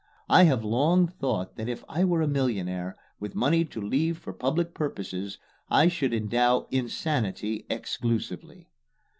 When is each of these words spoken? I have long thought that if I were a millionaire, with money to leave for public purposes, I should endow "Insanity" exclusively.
I 0.29 0.45
have 0.45 0.63
long 0.63 1.05
thought 1.07 1.57
that 1.57 1.69
if 1.69 1.83
I 1.87 2.03
were 2.05 2.23
a 2.23 2.27
millionaire, 2.27 2.97
with 3.19 3.35
money 3.35 3.63
to 3.65 3.79
leave 3.79 4.17
for 4.17 4.33
public 4.33 4.73
purposes, 4.73 5.37
I 5.69 5.89
should 5.89 6.11
endow 6.11 6.65
"Insanity" 6.71 7.67
exclusively. 7.69 8.65